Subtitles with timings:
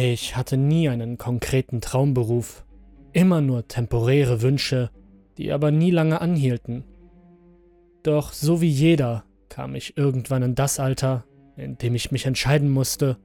[0.00, 2.64] Ich hatte nie einen konkreten Traumberuf,
[3.12, 4.90] immer nur temporäre Wünsche,
[5.38, 6.84] die aber nie lange anhielten.
[8.04, 11.24] Doch so wie jeder kam ich irgendwann in das Alter,
[11.56, 13.16] in dem ich mich entscheiden musste,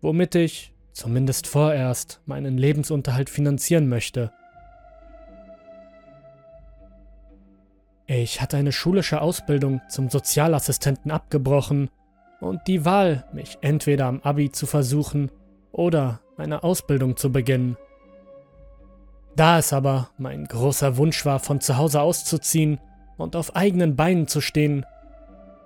[0.00, 4.32] womit ich, zumindest vorerst, meinen Lebensunterhalt finanzieren möchte.
[8.06, 11.90] Ich hatte eine schulische Ausbildung zum Sozialassistenten abgebrochen
[12.40, 15.30] und die Wahl, mich entweder am Abi zu versuchen
[15.72, 17.76] oder eine Ausbildung zu beginnen.
[19.34, 22.78] Da es aber mein großer Wunsch war, von zu Hause auszuziehen
[23.16, 24.84] und auf eigenen Beinen zu stehen,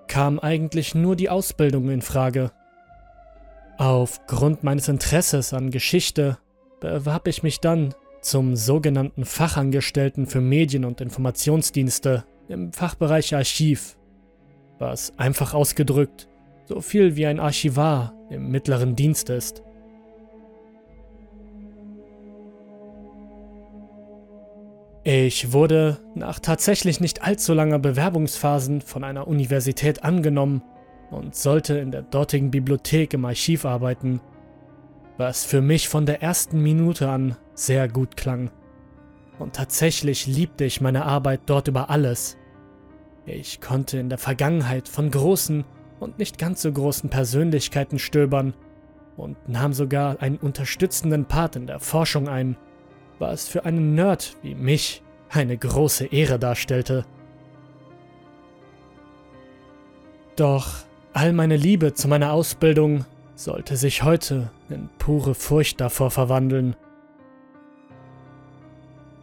[0.07, 2.53] kam eigentlich nur die Ausbildung in Frage.
[3.77, 6.39] Aufgrund meines Interesses an Geschichte
[6.81, 13.99] bewarb ich mich dann zum sogenannten Fachangestellten für Medien- und Informationsdienste im Fachbereich Archiv,
[14.79, 16.29] was einfach ausgedrückt
[16.69, 19.63] so viel wie ein Archivar im mittleren Dienst ist.
[25.09, 30.65] Ich wurde nach tatsächlich nicht allzu langer Bewerbungsphasen von einer Universität angenommen
[31.13, 34.21] und sollte in der dortigen Bibliothek im Archiv arbeiten,
[35.17, 38.51] was für mich von der ersten Minute an sehr gut klang.
[39.39, 42.37] Und tatsächlich liebte ich meine Arbeit dort über alles.
[43.27, 45.65] Ich konnte in der Vergangenheit von großen
[46.01, 48.55] und nicht ganz so großen Persönlichkeiten stöbern
[49.17, 52.57] und nahm sogar einen unterstützenden Part in der Forschung ein
[53.19, 57.05] was für einen Nerd wie mich eine große Ehre darstellte.
[60.37, 60.69] Doch
[61.13, 66.77] all meine Liebe zu meiner Ausbildung sollte sich heute in pure Furcht davor verwandeln.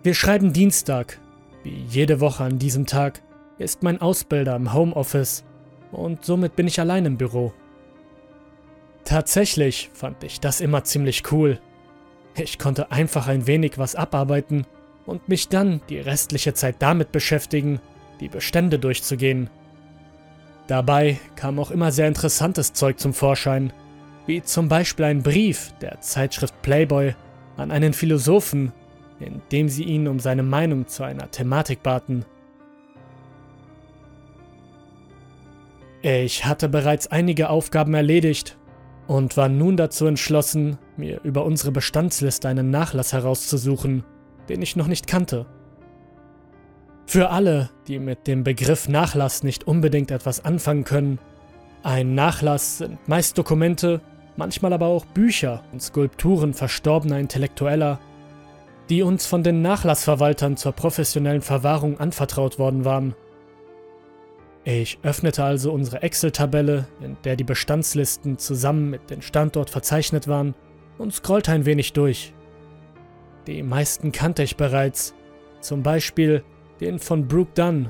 [0.01, 1.19] Wir schreiben Dienstag.
[1.63, 3.21] Wie jede Woche an diesem Tag
[3.57, 5.45] ist mein Ausbilder im Homeoffice
[5.91, 7.53] und somit bin ich allein im Büro.
[9.05, 11.59] Tatsächlich fand ich das immer ziemlich cool,
[12.35, 14.65] ich konnte einfach ein wenig was abarbeiten
[15.05, 17.79] und mich dann die restliche Zeit damit beschäftigen,
[18.19, 19.49] die Bestände durchzugehen.
[20.67, 23.73] Dabei kam auch immer sehr interessantes Zeug zum Vorschein,
[24.25, 27.15] wie zum Beispiel ein Brief der Zeitschrift Playboy
[27.57, 28.71] an einen Philosophen,
[29.19, 32.25] in dem sie ihn um seine Meinung zu einer Thematik baten.
[36.01, 38.57] Ich hatte bereits einige Aufgaben erledigt
[39.07, 44.03] und war nun dazu entschlossen, mir über unsere Bestandsliste einen Nachlass herauszusuchen,
[44.49, 45.45] den ich noch nicht kannte.
[47.05, 51.19] Für alle, die mit dem Begriff Nachlass nicht unbedingt etwas anfangen können,
[51.83, 53.99] ein Nachlass sind meist Dokumente,
[54.37, 57.99] manchmal aber auch Bücher und Skulpturen verstorbener Intellektueller,
[58.89, 63.15] die uns von den Nachlassverwaltern zur professionellen Verwahrung anvertraut worden waren.
[64.65, 70.55] Ich öffnete also unsere Excel-Tabelle, in der die Bestandslisten zusammen mit dem Standort verzeichnet waren,
[70.97, 72.33] und scrollte ein wenig durch.
[73.47, 75.13] Die meisten kannte ich bereits,
[75.59, 76.43] zum Beispiel
[76.79, 77.89] den von Brooke Dunn.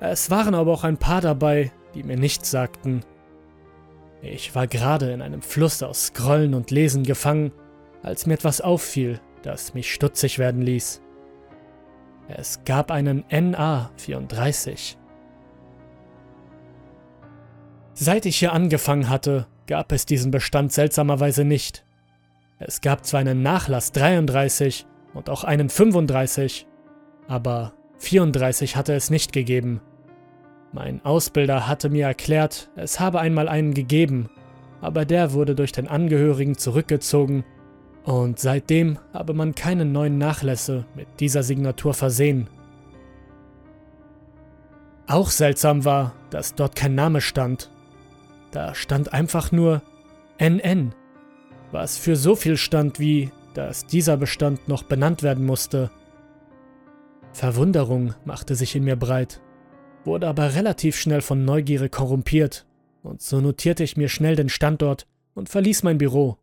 [0.00, 3.02] Es waren aber auch ein paar dabei, die mir nichts sagten.
[4.20, 7.52] Ich war gerade in einem Fluss aus Scrollen und Lesen gefangen,
[8.02, 11.00] als mir etwas auffiel, das mich stutzig werden ließ.
[12.28, 14.98] Es gab einen NA 34.
[17.96, 21.84] Seit ich hier angefangen hatte, gab es diesen Bestand seltsamerweise nicht.
[22.58, 26.66] Es gab zwar einen Nachlass 33 und auch einen 35,
[27.28, 29.80] aber 34 hatte es nicht gegeben.
[30.72, 34.28] Mein Ausbilder hatte mir erklärt, es habe einmal einen gegeben,
[34.80, 37.44] aber der wurde durch den Angehörigen zurückgezogen
[38.02, 42.48] und seitdem habe man keine neuen Nachlässe mit dieser Signatur versehen.
[45.06, 47.70] Auch seltsam war, dass dort kein Name stand
[48.54, 49.82] da stand einfach nur
[50.38, 50.94] NN,
[51.72, 55.90] was für so viel stand wie, dass dieser Bestand noch benannt werden musste.
[57.32, 59.40] Verwunderung machte sich in mir breit,
[60.04, 62.66] wurde aber relativ schnell von Neugierde korrumpiert,
[63.02, 66.38] und so notierte ich mir schnell den Standort und verließ mein Büro.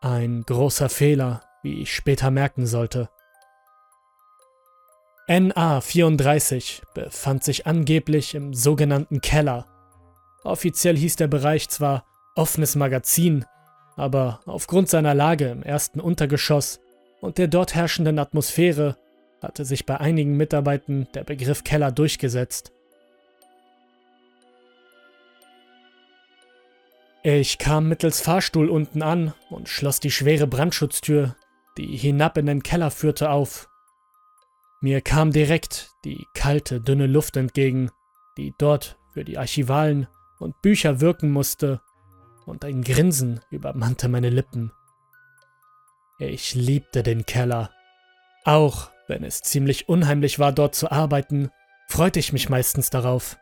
[0.00, 3.08] Ein großer Fehler, wie ich später merken sollte.
[5.28, 9.66] NA 34 befand sich angeblich im sogenannten Keller,
[10.46, 12.06] Offiziell hieß der Bereich zwar
[12.36, 13.44] offenes Magazin,
[13.96, 16.78] aber aufgrund seiner Lage im ersten Untergeschoss
[17.20, 18.96] und der dort herrschenden Atmosphäre
[19.42, 22.70] hatte sich bei einigen Mitarbeitern der Begriff Keller durchgesetzt.
[27.24, 31.34] Ich kam mittels Fahrstuhl unten an und schloss die schwere Brandschutztür,
[31.76, 33.68] die hinab in den Keller führte, auf.
[34.80, 37.90] Mir kam direkt die kalte, dünne Luft entgegen,
[38.38, 40.06] die dort für die Archivalen
[40.38, 41.80] und Bücher wirken musste,
[42.46, 44.72] und ein Grinsen übermannte meine Lippen.
[46.18, 47.70] Ich liebte den Keller.
[48.44, 51.50] Auch wenn es ziemlich unheimlich war, dort zu arbeiten,
[51.88, 53.36] freute ich mich meistens darauf.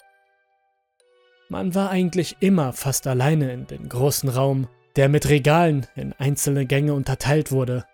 [1.48, 6.66] Man war eigentlich immer fast alleine in den großen Raum, der mit Regalen in einzelne
[6.66, 7.84] Gänge unterteilt wurde.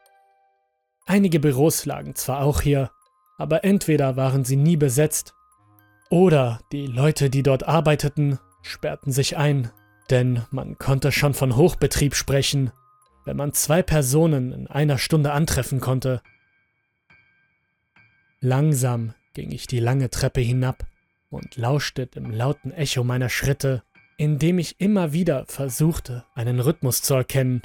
[1.07, 2.91] Einige Büros lagen zwar auch hier,
[3.39, 5.35] aber entweder waren sie nie besetzt,
[6.11, 9.71] oder die Leute, die dort arbeiteten, sperrten sich ein,
[10.11, 12.73] denn man konnte schon von Hochbetrieb sprechen,
[13.25, 16.23] wenn man zwei Personen in einer Stunde antreffen konnte.
[18.41, 20.87] Langsam ging ich die lange Treppe hinab
[21.29, 23.83] und lauschte dem lauten Echo meiner Schritte,
[24.17, 27.63] indem ich immer wieder versuchte, einen Rhythmus zu erkennen.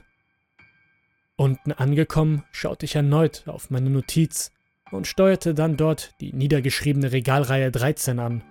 [1.36, 4.52] Unten angekommen, schaute ich erneut auf meine Notiz
[4.92, 8.44] und steuerte dann dort die niedergeschriebene Regalreihe 13 an.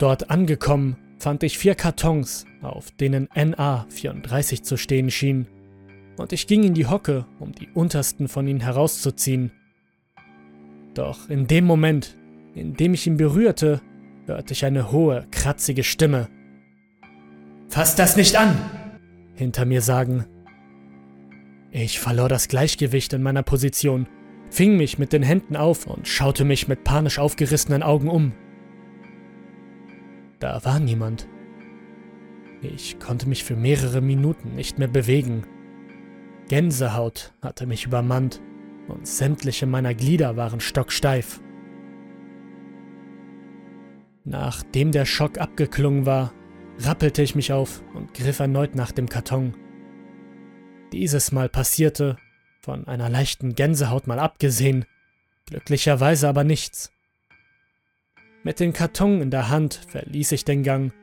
[0.00, 5.46] Dort angekommen, fand ich vier Kartons, auf denen NA 34 zu stehen schien,
[6.16, 9.52] und ich ging in die Hocke, um die untersten von ihnen herauszuziehen.
[10.94, 12.16] Doch in dem Moment,
[12.54, 13.82] in dem ich ihn berührte,
[14.24, 16.28] hörte ich eine hohe, kratzige Stimme.
[17.68, 18.56] Fass das nicht an!
[19.34, 20.24] hinter mir sagen.
[21.72, 24.06] Ich verlor das Gleichgewicht in meiner Position,
[24.48, 28.32] fing mich mit den Händen auf und schaute mich mit panisch aufgerissenen Augen um.
[30.40, 31.28] Da war niemand.
[32.62, 35.46] Ich konnte mich für mehrere Minuten nicht mehr bewegen.
[36.48, 38.42] Gänsehaut hatte mich übermannt
[38.88, 41.40] und sämtliche meiner Glieder waren stocksteif.
[44.24, 46.32] Nachdem der Schock abgeklungen war,
[46.78, 49.54] rappelte ich mich auf und griff erneut nach dem Karton.
[50.92, 52.16] Dieses Mal passierte,
[52.60, 54.84] von einer leichten Gänsehaut mal abgesehen,
[55.46, 56.90] glücklicherweise aber nichts.
[58.42, 60.94] Mit dem Karton in der Hand verließ ich den Gang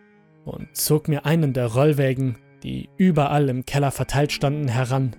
[0.44, 5.16] und zog mir einen der Rollwägen, die überall im Keller verteilt standen, heran.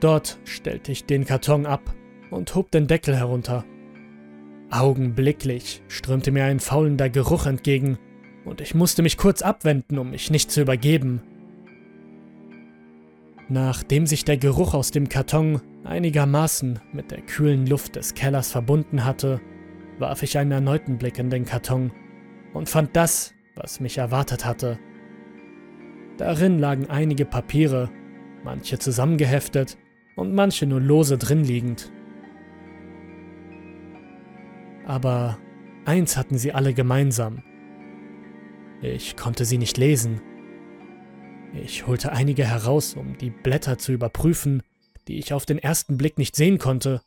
[0.00, 1.94] Dort stellte ich den Karton ab
[2.30, 3.66] und hob den Deckel herunter.
[4.70, 7.98] Augenblicklich strömte mir ein faulender Geruch entgegen,
[8.46, 11.20] und ich musste mich kurz abwenden, um mich nicht zu übergeben.
[13.50, 19.04] Nachdem sich der Geruch aus dem Karton einigermaßen mit der kühlen Luft des Kellers verbunden
[19.04, 19.40] hatte,
[20.00, 21.92] warf ich einen erneuten Blick in den Karton
[22.52, 24.78] und fand das, was mich erwartet hatte.
[26.16, 27.90] Darin lagen einige Papiere,
[28.42, 29.78] manche zusammengeheftet
[30.16, 31.92] und manche nur lose drin liegend.
[34.86, 35.38] Aber
[35.84, 37.42] eins hatten sie alle gemeinsam.
[38.82, 40.20] Ich konnte sie nicht lesen.
[41.52, 44.62] Ich holte einige heraus, um die Blätter zu überprüfen,
[45.08, 47.02] die ich auf den ersten Blick nicht sehen konnte,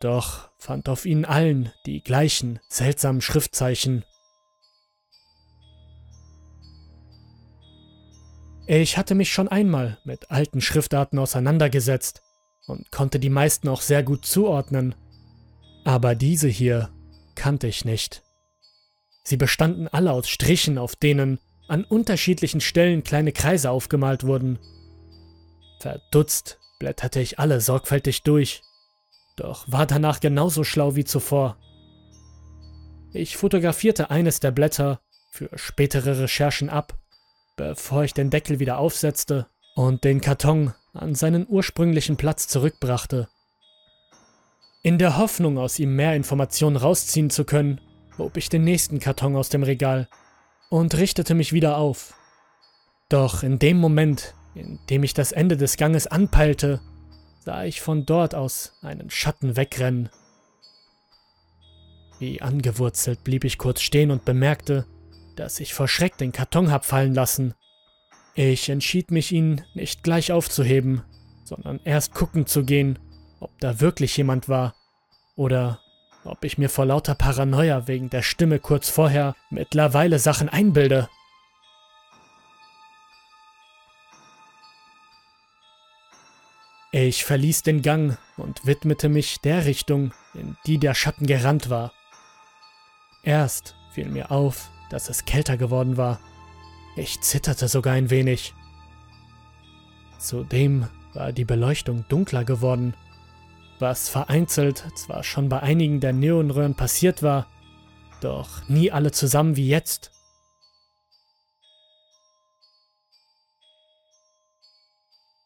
[0.00, 4.04] doch fand auf ihnen allen die gleichen seltsamen Schriftzeichen.
[8.66, 12.22] Ich hatte mich schon einmal mit alten Schriftarten auseinandergesetzt
[12.66, 14.94] und konnte die meisten auch sehr gut zuordnen,
[15.84, 16.90] aber diese hier
[17.34, 18.22] kannte ich nicht.
[19.24, 24.58] Sie bestanden alle aus Strichen, auf denen an unterschiedlichen Stellen kleine Kreise aufgemalt wurden.
[25.80, 28.62] Verdutzt blätterte ich alle sorgfältig durch,
[29.40, 31.56] doch war danach genauso schlau wie zuvor.
[33.12, 35.00] Ich fotografierte eines der Blätter
[35.32, 36.98] für spätere Recherchen ab,
[37.56, 43.28] bevor ich den Deckel wieder aufsetzte und den Karton an seinen ursprünglichen Platz zurückbrachte.
[44.82, 47.80] In der Hoffnung, aus ihm mehr Informationen rausziehen zu können,
[48.18, 50.08] hob ich den nächsten Karton aus dem Regal
[50.68, 52.14] und richtete mich wieder auf.
[53.08, 56.80] Doch in dem Moment, in dem ich das Ende des Ganges anpeilte,
[57.40, 60.10] sah ich von dort aus einen Schatten wegrennen.
[62.18, 64.86] Wie angewurzelt blieb ich kurz stehen und bemerkte,
[65.36, 67.54] dass ich vor Schreck den Karton hab fallen lassen.
[68.34, 71.02] Ich entschied mich, ihn nicht gleich aufzuheben,
[71.44, 72.98] sondern erst gucken zu gehen,
[73.40, 74.74] ob da wirklich jemand war
[75.34, 75.80] oder
[76.24, 81.08] ob ich mir vor lauter Paranoia wegen der Stimme kurz vorher mittlerweile Sachen einbilde.
[86.92, 91.92] Ich verließ den Gang und widmete mich der Richtung, in die der Schatten gerannt war.
[93.22, 96.20] Erst fiel mir auf, dass es kälter geworden war.
[96.96, 98.54] Ich zitterte sogar ein wenig.
[100.18, 102.94] Zudem war die Beleuchtung dunkler geworden
[103.80, 107.46] was vereinzelt zwar schon bei einigen der Neonröhren passiert war,
[108.20, 110.10] doch nie alle zusammen wie jetzt.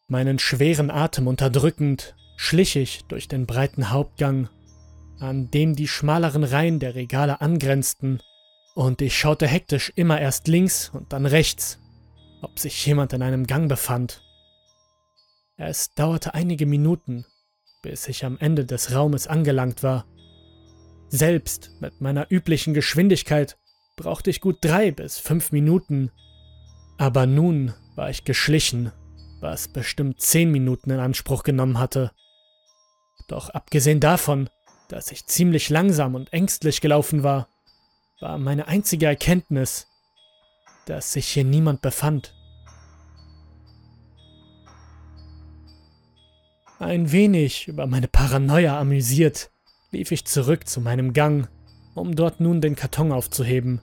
[0.07, 4.49] Meinen schweren Atem unterdrückend schlich ich durch den breiten Hauptgang,
[5.19, 8.19] an dem die schmaleren Reihen der Regale angrenzten,
[8.75, 11.79] und ich schaute hektisch immer erst links und dann rechts,
[12.41, 14.21] ob sich jemand in einem Gang befand.
[15.55, 17.25] Es dauerte einige Minuten,
[17.81, 20.05] bis ich am Ende des Raumes angelangt war.
[21.07, 23.57] Selbst mit meiner üblichen Geschwindigkeit
[23.95, 26.11] brauchte ich gut drei bis fünf Minuten.
[26.97, 28.91] Aber nun war ich geschlichen,
[29.39, 32.11] was bestimmt zehn Minuten in Anspruch genommen hatte.
[33.27, 34.49] Doch abgesehen davon,
[34.89, 37.47] dass ich ziemlich langsam und ängstlich gelaufen war,
[38.19, 39.87] war meine einzige Erkenntnis,
[40.85, 42.33] dass sich hier niemand befand.
[46.77, 49.49] Ein wenig über meine Paranoia amüsiert,
[49.91, 51.49] lief ich zurück zu meinem Gang,
[51.95, 53.81] um dort nun den Karton aufzuheben.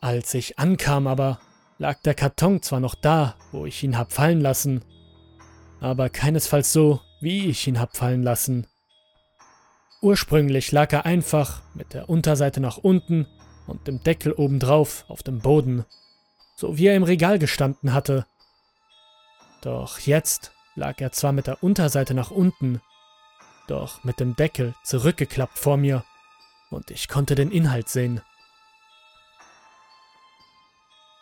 [0.00, 1.40] Als ich ankam aber,
[1.78, 4.84] lag der Karton zwar noch da, wo ich ihn hab fallen lassen,
[5.80, 8.66] aber keinesfalls so, wie ich ihn hab fallen lassen.
[10.02, 13.26] Ursprünglich lag er einfach mit der Unterseite nach unten
[13.66, 15.84] und dem Deckel obendrauf auf dem Boden,
[16.56, 18.26] so wie er im Regal gestanden hatte.
[19.62, 22.80] Doch jetzt lag er zwar mit der Unterseite nach unten,
[23.66, 26.04] doch mit dem Deckel zurückgeklappt vor mir
[26.70, 28.20] und ich konnte den Inhalt sehen.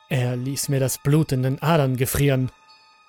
[0.09, 2.53] Er ließ mir das Blut in den Adern gefrieren,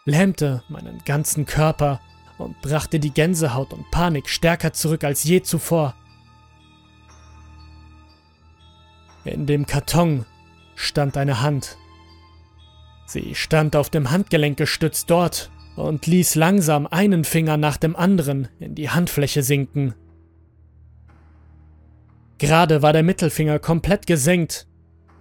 [0.05, 2.01] lähmte meinen ganzen Körper
[2.37, 5.95] und brachte die Gänsehaut und Panik stärker zurück als je zuvor.
[9.25, 10.25] In dem Karton
[10.75, 11.77] stand eine Hand.
[13.05, 18.47] Sie stand auf dem Handgelenk gestützt dort und ließ langsam einen Finger nach dem anderen
[18.59, 19.93] in die Handfläche sinken.
[22.37, 24.67] Gerade war der Mittelfinger komplett gesenkt,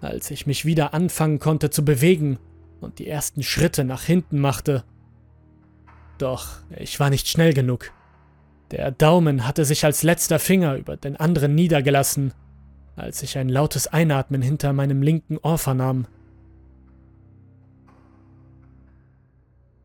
[0.06, 2.38] als ich mich wieder anfangen konnte zu bewegen
[2.80, 4.84] und die ersten Schritte nach hinten machte.
[6.18, 7.92] Doch ich war nicht schnell genug.
[8.70, 12.32] Der Daumen hatte sich als letzter Finger über den anderen niedergelassen,
[12.96, 16.06] als ich ein lautes Einatmen hinter meinem linken Ohr vernahm.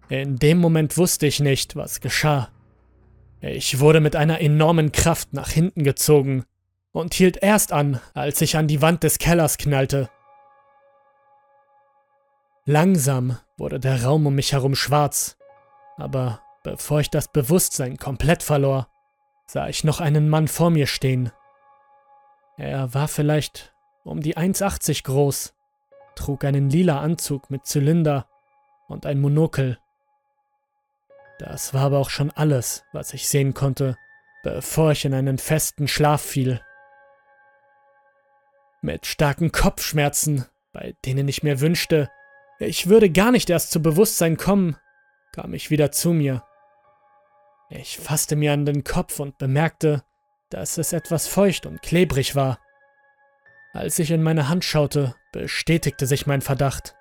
[0.09, 2.49] In dem Moment wusste ich nicht, was geschah.
[3.39, 6.43] Ich wurde mit einer enormen Kraft nach hinten gezogen
[6.91, 10.09] und hielt erst an, als ich an die Wand des Kellers knallte.
[12.65, 15.37] Langsam wurde der Raum um mich herum schwarz
[16.01, 18.87] aber bevor ich das Bewusstsein komplett verlor,
[19.45, 21.31] sah ich noch einen Mann vor mir stehen.
[22.57, 25.53] Er war vielleicht um die 1,80 groß,
[26.15, 28.27] trug einen lila Anzug mit Zylinder
[28.87, 29.77] und ein Monokel.
[31.39, 33.95] Das war aber auch schon alles, was ich sehen konnte,
[34.43, 36.61] bevor ich in einen festen Schlaf fiel.
[38.83, 42.09] Mit starken Kopfschmerzen, bei denen ich mir wünschte,
[42.57, 44.75] ich würde gar nicht erst zu Bewusstsein kommen,
[45.33, 46.43] kam ich wieder zu mir.
[47.69, 50.03] Ich fasste mir an den Kopf und bemerkte,
[50.49, 52.59] dass es etwas feucht und klebrig war.
[53.73, 56.95] Als ich in meine Hand schaute, bestätigte sich mein Verdacht.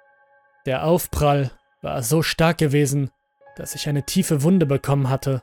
[0.66, 3.10] Der Aufprall war so stark gewesen,
[3.56, 5.42] dass ich eine tiefe Wunde bekommen hatte.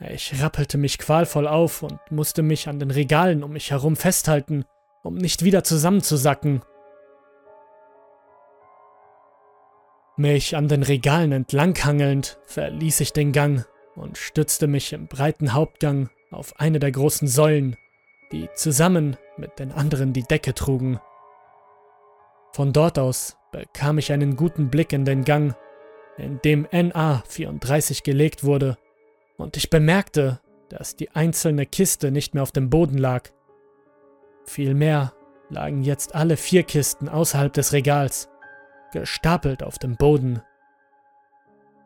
[0.00, 4.64] Ich rappelte mich qualvoll auf und musste mich an den Regalen um mich herum festhalten,
[5.08, 6.60] um nicht wieder zusammenzusacken.
[10.18, 13.64] Mich an den Regalen entlanghangelnd verließ ich den Gang
[13.96, 17.76] und stützte mich im breiten Hauptgang auf eine der großen Säulen,
[18.32, 21.00] die zusammen mit den anderen die Decke trugen.
[22.52, 25.56] Von dort aus bekam ich einen guten Blick in den Gang,
[26.18, 28.76] in dem NA 34 gelegt wurde,
[29.38, 33.30] und ich bemerkte, dass die einzelne Kiste nicht mehr auf dem Boden lag.
[34.48, 35.12] Vielmehr
[35.50, 38.30] lagen jetzt alle vier Kisten außerhalb des Regals
[38.92, 40.40] gestapelt auf dem Boden.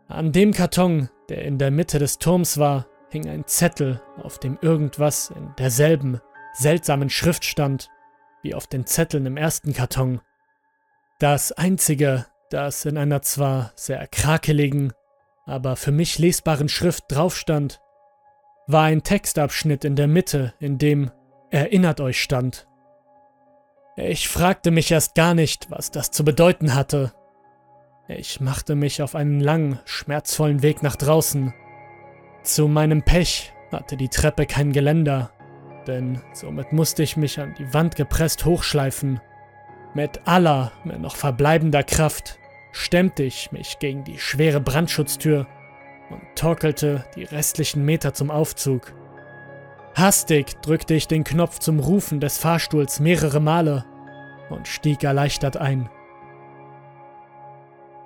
[0.07, 4.59] An dem Karton, der in der Mitte des Turms war, hing ein Zettel, auf dem
[4.63, 6.21] irgendwas in derselben,
[6.53, 7.91] seltsamen Schrift stand,
[8.43, 10.21] wie auf den Zetteln im ersten Karton.
[11.19, 14.93] Das einzige, das in einer zwar sehr krakeligen,
[15.47, 17.81] aber für mich lesbaren Schrift drauf stand,
[18.69, 21.11] war ein Textabschnitt in der Mitte, in dem
[21.53, 22.67] Erinnert euch stand.
[23.95, 27.13] Ich fragte mich erst gar nicht, was das zu bedeuten hatte.
[28.09, 31.53] Ich machte mich auf einen langen, schmerzvollen Weg nach draußen.
[32.43, 35.31] Zu meinem Pech hatte die Treppe kein Geländer,
[35.87, 39.21] denn somit musste ich mich an die Wand gepresst hochschleifen.
[39.93, 42.39] Mit aller mir noch verbleibender Kraft
[42.73, 45.47] stemmte ich mich gegen die schwere Brandschutztür
[46.09, 48.95] und torkelte die restlichen Meter zum Aufzug.
[49.95, 53.85] Hastig drückte ich den Knopf zum Rufen des Fahrstuhls mehrere Male
[54.49, 55.91] und stieg erleichtert ein.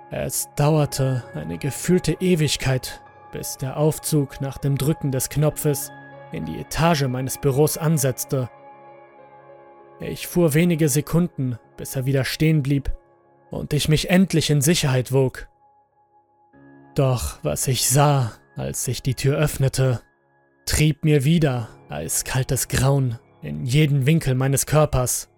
[0.09, 3.01] Es dauerte eine gefühlte Ewigkeit,
[3.31, 5.91] bis der Aufzug nach dem Drücken des Knopfes
[6.31, 8.49] in die Etage meines Büros ansetzte.
[9.99, 12.91] Ich fuhr wenige Sekunden, bis er wieder stehen blieb
[13.49, 15.47] und ich mich endlich in Sicherheit wog.
[16.95, 20.01] Doch was ich sah, als ich die Tür öffnete,
[20.65, 25.29] trieb mir wieder Eiskaltes Grauen in jeden Winkel meines Körpers.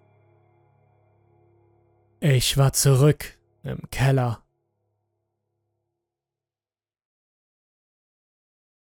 [2.18, 4.42] Ich war zurück im Keller.